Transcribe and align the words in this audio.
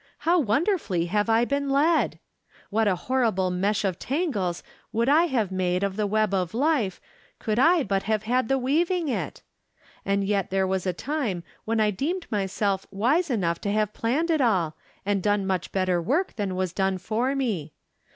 How 0.25 0.39
wonderfully 0.39 1.05
have 1.05 1.29
I 1.29 1.45
been 1.45 1.69
led! 1.69 2.17
What 2.71 2.87
a 2.87 2.95
horrible 2.95 3.51
mesh 3.51 3.85
of 3.85 3.99
tangles 3.99 4.63
would 4.91 5.07
I 5.07 5.25
have 5.25 5.51
made 5.51 5.83
of 5.83 5.95
the 5.95 6.07
web 6.07 6.33
of 6.33 6.55
life 6.55 6.99
could 7.37 7.59
I 7.59 7.83
but 7.83 8.01
have 8.09 8.23
had 8.23 8.47
the 8.47 8.57
weaving 8.57 9.09
it! 9.09 9.43
And 10.03 10.23
yet 10.23 10.49
there 10.49 10.65
was 10.65 10.87
a 10.87 10.91
time 10.93 11.43
when 11.65 11.79
I 11.79 11.91
deemed 11.91 12.25
myself 12.31 12.87
wise 12.89 13.29
enough 13.29 13.61
to 13.61 13.71
have 13.71 13.93
planned 13.93 14.31
it 14.31 14.41
all, 14.41 14.75
and 15.05 15.21
dona 15.21 15.43
362 15.43 15.45
I'rom 15.45 15.45
Different 15.45 15.61
Standpoints. 15.61 15.61
mucli 15.61 15.71
better 15.71 16.03
worli: 16.03 16.35
than 16.35 16.55
was 16.55 16.73
done 16.73 16.97
for 16.97 17.35
me. 17.35 17.73